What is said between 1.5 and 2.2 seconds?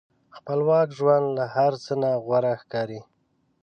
هر څه نه